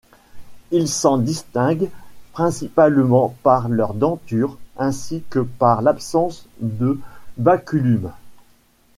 [0.71, 1.91] Ils s'en distinguent
[2.31, 6.99] principalement par leur denture ainsi que par l'absence de
[7.37, 8.11] baculum.